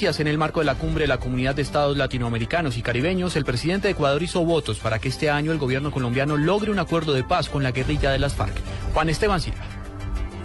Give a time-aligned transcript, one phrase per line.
[0.00, 3.44] En el marco de la cumbre de la Comunidad de Estados Latinoamericanos y Caribeños, el
[3.44, 7.14] presidente de Ecuador hizo votos para que este año el gobierno colombiano logre un acuerdo
[7.14, 8.54] de paz con la guerrilla de las FARC.
[8.94, 9.64] Juan Esteban Silva.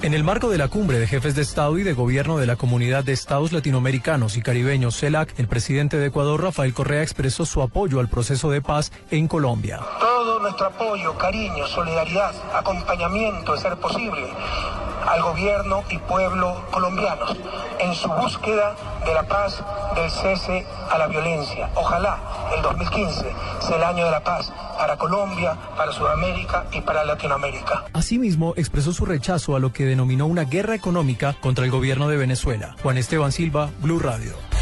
[0.02, 2.56] En el marco de la cumbre de jefes de Estado y de Gobierno de la
[2.56, 7.62] Comunidad de Estados Latinoamericanos y Caribeños, CELAC, el presidente de Ecuador, Rafael Correa, expresó su
[7.62, 9.82] apoyo al proceso de paz en Colombia.
[10.00, 14.34] Todo nuestro apoyo, cariño, solidaridad, acompañamiento, de ser posible,
[15.08, 17.38] al gobierno y pueblo colombianos
[17.80, 18.76] en su búsqueda
[19.06, 19.64] de la paz,
[19.96, 21.70] del cese a la violencia.
[21.76, 22.18] Ojalá
[22.56, 23.26] el 2015
[23.60, 27.86] sea el año de la paz para Colombia, para Sudamérica y para Latinoamérica.
[27.94, 32.18] Asimismo, expresó su rechazo a lo que denominó una guerra económica contra el gobierno de
[32.18, 32.76] Venezuela.
[32.82, 34.53] Juan Esteban Silva, Blue Radio.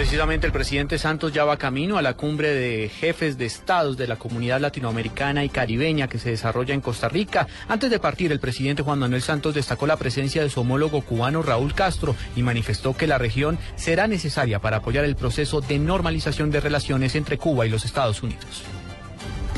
[0.00, 4.06] Precisamente el presidente Santos ya va camino a la cumbre de jefes de estados de
[4.06, 7.46] la comunidad latinoamericana y caribeña que se desarrolla en Costa Rica.
[7.68, 11.42] Antes de partir, el presidente Juan Manuel Santos destacó la presencia de su homólogo cubano
[11.42, 16.50] Raúl Castro y manifestó que la región será necesaria para apoyar el proceso de normalización
[16.50, 18.62] de relaciones entre Cuba y los Estados Unidos.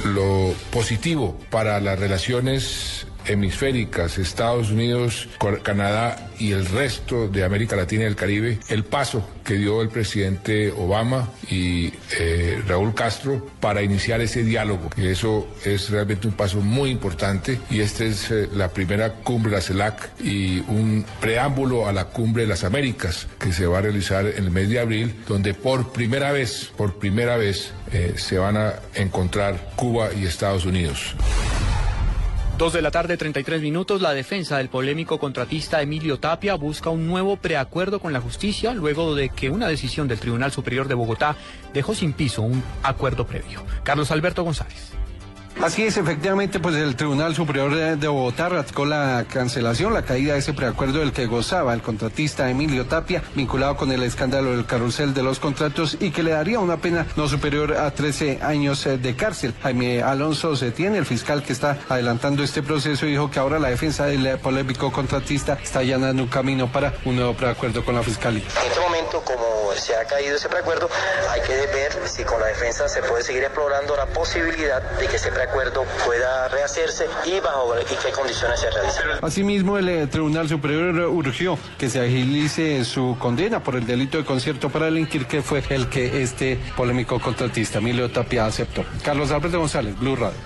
[0.04, 5.28] Lo positivo para las relaciones hemisféricas, Estados Unidos,
[5.62, 9.88] Canadá y el resto de América Latina y el Caribe, el paso que dio el
[9.88, 14.90] presidente Obama y eh, Raúl Castro para iniciar ese diálogo.
[14.96, 19.50] Y eso es realmente un paso muy importante y esta es eh, la primera cumbre
[19.50, 23.78] de la CELAC y un preámbulo a la cumbre de las Américas que se va
[23.78, 28.14] a realizar en el mes de abril, donde por primera vez, por primera vez, eh,
[28.16, 31.14] se van a encontrar Cuba y Estados Unidos.
[32.58, 37.06] Dos de la tarde, 33 minutos, la defensa del polémico contratista Emilio Tapia busca un
[37.06, 41.34] nuevo preacuerdo con la justicia luego de que una decisión del Tribunal Superior de Bogotá
[41.72, 43.64] dejó sin piso un acuerdo previo.
[43.82, 44.92] Carlos Alberto González.
[45.60, 50.40] Así es, efectivamente, pues el Tribunal Superior de Bogotá ratificó la cancelación, la caída de
[50.40, 55.14] ese preacuerdo del que gozaba el contratista Emilio Tapia, vinculado con el escándalo del carrusel
[55.14, 58.98] de los contratos y que le daría una pena no superior a 13 años eh,
[58.98, 59.54] de cárcel.
[59.62, 64.06] Jaime Alonso Setién, el fiscal que está adelantando este proceso, dijo que ahora la defensa
[64.06, 68.42] del polémico contratista está allanando un camino para un nuevo preacuerdo con la fiscalía.
[68.62, 70.88] En este momento, como se ha caído ese preacuerdo,
[71.30, 75.16] hay que ver si con la defensa se puede seguir explorando la posibilidad de que
[75.16, 79.02] ese preacuerdo acuerdo pueda rehacerse y bajo qué condiciones se realiza.
[79.20, 84.24] Asimismo, el eh, Tribunal Superior urgió que se agilice su condena por el delito de
[84.24, 88.84] concierto para delinquir, que fue el que este polémico contratista, Emilio Tapia, aceptó.
[89.04, 90.38] Carlos Alberto González, Blue Radio.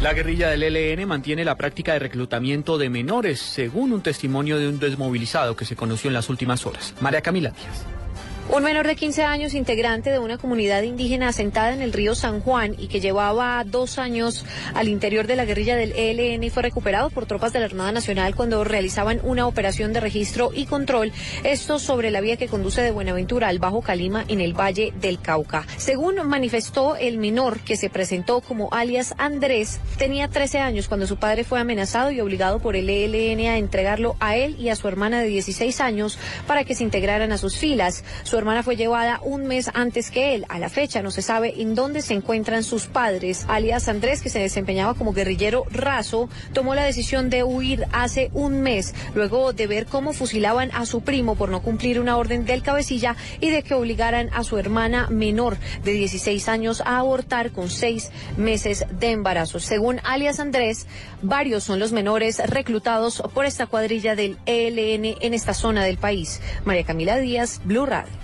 [0.00, 4.68] La guerrilla del ELN mantiene la práctica de reclutamiento de menores, según un testimonio de
[4.68, 6.94] un desmovilizado que se conoció en las últimas horas.
[7.00, 8.03] María Camila Díaz.
[8.50, 12.42] Un menor de 15 años, integrante de una comunidad indígena asentada en el río San
[12.42, 14.44] Juan y que llevaba dos años
[14.74, 18.34] al interior de la guerrilla del ELN, fue recuperado por tropas de la Armada Nacional
[18.36, 21.10] cuando realizaban una operación de registro y control,
[21.42, 25.20] esto sobre la vía que conduce de Buenaventura al Bajo Calima en el Valle del
[25.20, 25.66] Cauca.
[25.78, 31.16] Según manifestó el menor que se presentó como alias Andrés, tenía 13 años cuando su
[31.16, 34.86] padre fue amenazado y obligado por el ELN a entregarlo a él y a su
[34.86, 38.04] hermana de 16 años para que se integraran a sus filas.
[38.38, 40.46] Hermana fue llevada un mes antes que él.
[40.48, 43.44] A la fecha no se sabe en dónde se encuentran sus padres.
[43.48, 48.60] Alias Andrés, que se desempeñaba como guerrillero raso, tomó la decisión de huir hace un
[48.60, 52.62] mes, luego de ver cómo fusilaban a su primo por no cumplir una orden del
[52.62, 57.70] cabecilla y de que obligaran a su hermana menor de 16 años a abortar con
[57.70, 59.60] seis meses de embarazo.
[59.60, 60.86] Según alias Andrés,
[61.22, 66.40] varios son los menores reclutados por esta cuadrilla del ELN en esta zona del país.
[66.64, 68.23] María Camila Díaz, Blue Radio.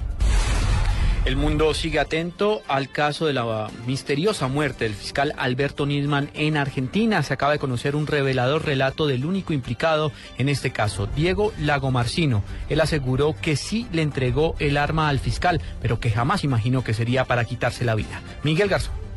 [1.27, 6.57] El mundo sigue atento al caso de la misteriosa muerte del fiscal Alberto Nisman en
[6.57, 7.23] Argentina.
[7.23, 12.43] Se acaba de conocer un revelador relato del único implicado en este caso, Diego Lagomarcino.
[12.71, 16.95] Él aseguró que sí le entregó el arma al fiscal, pero que jamás imaginó que
[16.95, 18.23] sería para quitarse la vida.
[18.43, 19.10] Miguel Garzón.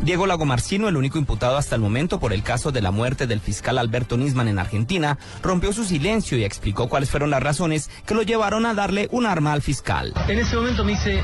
[0.00, 3.40] Diego Lagomarcino, el único imputado hasta el momento por el caso de la muerte del
[3.40, 8.14] fiscal Alberto Nisman en Argentina, rompió su silencio y explicó cuáles fueron las razones que
[8.14, 10.14] lo llevaron a darle un arma al fiscal.
[10.28, 11.20] En ese momento me dice,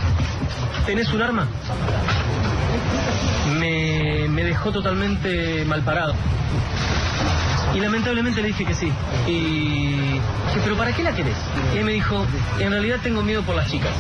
[0.87, 1.49] ¿tenés un arma?
[3.59, 6.15] Me, me dejó totalmente mal parado.
[7.75, 8.93] Y lamentablemente le dije que sí.
[9.27, 10.19] Y
[10.49, 11.37] dije, ¿pero para qué la querés?
[11.75, 12.27] Y él me dijo,
[12.59, 13.93] en realidad tengo miedo por las chicas.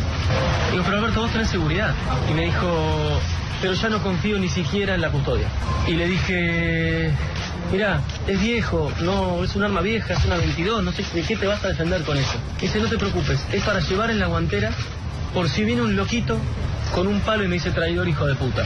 [0.69, 1.95] Y digo, pero Alberto, vos tenés seguridad.
[2.31, 3.21] Y me dijo,
[3.61, 5.49] pero ya no confío ni siquiera en la custodia.
[5.87, 7.11] Y le dije,
[7.73, 11.37] mira, es viejo, no, es un arma vieja, es una 22, no sé de qué
[11.37, 12.35] te vas a defender con eso.
[12.61, 14.71] Dice, no te preocupes, es para llevar en la guantera
[15.33, 16.39] por si viene un loquito
[16.95, 18.65] con un palo y me dice traidor hijo de puta.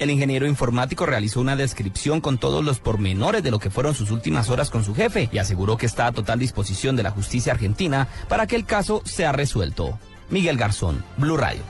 [0.00, 4.10] El ingeniero informático realizó una descripción con todos los pormenores de lo que fueron sus
[4.10, 7.52] últimas horas con su jefe y aseguró que está a total disposición de la justicia
[7.52, 9.98] argentina para que el caso sea resuelto.
[10.30, 11.60] Miguel Garzón, Blue Radio.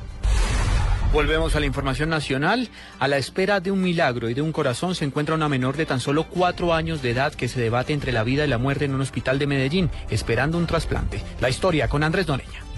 [1.12, 2.68] Volvemos a la información nacional.
[3.00, 5.86] A la espera de un milagro y de un corazón se encuentra una menor de
[5.86, 8.84] tan solo cuatro años de edad que se debate entre la vida y la muerte
[8.84, 11.20] en un hospital de Medellín, esperando un trasplante.
[11.40, 12.69] La historia con Andrés Doneña.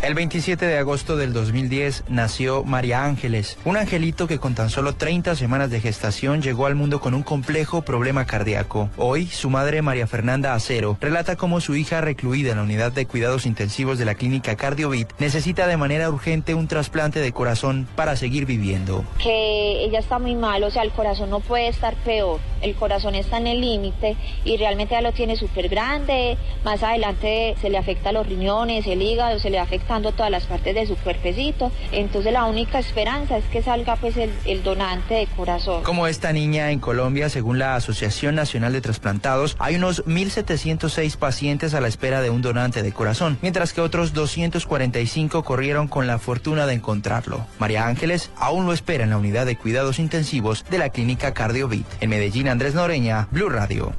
[0.00, 4.94] El 27 de agosto del 2010 nació María Ángeles, un angelito que con tan solo
[4.94, 8.90] 30 semanas de gestación llegó al mundo con un complejo problema cardíaco.
[8.96, 13.06] Hoy, su madre María Fernanda Acero relata cómo su hija recluida en la unidad de
[13.06, 18.14] cuidados intensivos de la clínica Cardiovit necesita de manera urgente un trasplante de corazón para
[18.14, 19.04] seguir viviendo.
[19.20, 23.16] Que ella está muy mal, o sea, el corazón no puede estar peor, el corazón
[23.16, 27.78] está en el límite y realmente ya lo tiene súper grande, más adelante se le
[27.78, 31.72] afecta los riñones, el hígado, se le afecta todas las partes de su cuerpecito.
[31.92, 35.82] Entonces la única esperanza es que salga pues el, el donante de corazón.
[35.82, 41.74] Como esta niña en Colombia, según la Asociación Nacional de Trasplantados, hay unos 1.706 pacientes
[41.74, 46.18] a la espera de un donante de corazón, mientras que otros 245 corrieron con la
[46.18, 47.46] fortuna de encontrarlo.
[47.58, 51.86] María Ángeles aún lo espera en la unidad de cuidados intensivos de la clínica Cardiovit.
[52.00, 53.94] En Medellín, Andrés Noreña, Blue Radio.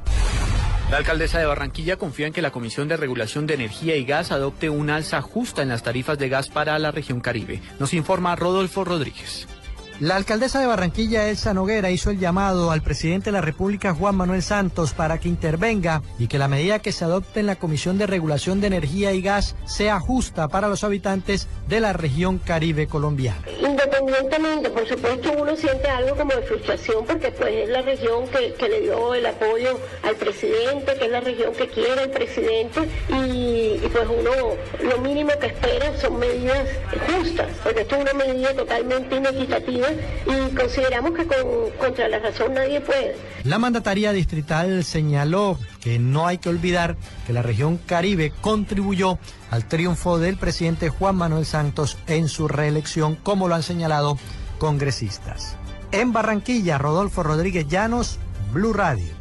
[0.90, 4.32] La alcaldesa de Barranquilla confía en que la Comisión de Regulación de Energía y Gas
[4.32, 7.62] adopte un alza justa en las tarifas de gas para la región Caribe.
[7.78, 9.46] Nos informa Rodolfo Rodríguez.
[10.00, 14.16] La alcaldesa de Barranquilla, Elsa Noguera, hizo el llamado al presidente de la República, Juan
[14.16, 17.98] Manuel Santos, para que intervenga y que la medida que se adopte en la Comisión
[17.98, 22.86] de Regulación de Energía y Gas sea justa para los habitantes de la región Caribe
[22.86, 23.42] colombiana.
[23.60, 28.68] Independientemente, por supuesto, uno siente algo como de frustración porque pues es la región que,
[28.70, 33.69] le dio el apoyo al presidente, que es la región que quiere el presidente y,
[33.88, 34.30] pues uno
[34.82, 36.68] lo mínimo que espera son medidas
[37.06, 39.88] justas, porque esto es una medida totalmente inequitativa
[40.26, 41.26] y consideramos que
[41.78, 43.16] contra la razón nadie puede.
[43.44, 46.96] La mandataria distrital señaló que no hay que olvidar
[47.26, 49.18] que la región Caribe contribuyó
[49.50, 54.18] al triunfo del presidente Juan Manuel Santos en su reelección, como lo han señalado
[54.58, 55.56] congresistas.
[55.92, 58.18] En Barranquilla, Rodolfo Rodríguez Llanos,
[58.52, 59.19] Blue Radio.